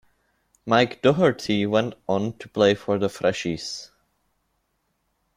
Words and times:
Mike 0.65 1.03
Doherty 1.03 1.67
went 1.67 1.93
on 2.09 2.35
to 2.39 2.49
play 2.49 2.73
for 2.73 2.97
The 2.97 3.07
Freshies. 3.07 3.91